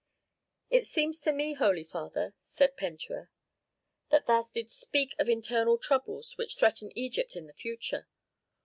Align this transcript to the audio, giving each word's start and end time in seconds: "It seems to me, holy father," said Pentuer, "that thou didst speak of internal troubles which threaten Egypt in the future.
"It 0.71 0.87
seems 0.87 1.21
to 1.21 1.31
me, 1.31 1.53
holy 1.53 1.83
father," 1.83 2.33
said 2.39 2.75
Pentuer, 2.75 3.29
"that 4.09 4.25
thou 4.25 4.43
didst 4.51 4.79
speak 4.79 5.13
of 5.19 5.29
internal 5.29 5.77
troubles 5.77 6.39
which 6.39 6.55
threaten 6.57 6.91
Egypt 6.97 7.35
in 7.35 7.45
the 7.45 7.53
future. 7.53 8.07